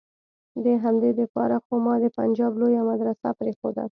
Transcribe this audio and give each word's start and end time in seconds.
د 0.63 0.65
همدې 0.83 1.09
د 1.19 1.21
پاره 1.33 1.57
خو 1.65 1.73
ما 1.85 1.95
د 2.03 2.05
پنجاب 2.17 2.53
لويه 2.61 2.81
مدرسه 2.89 3.27
پرېخوده. 3.39 3.83